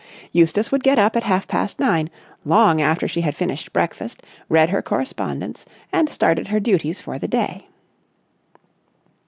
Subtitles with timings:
[0.31, 2.09] Eustace would get up at half past nine,
[2.43, 7.27] long after she had finished breakfast, read her correspondence, and started her duties for the
[7.27, 7.67] day.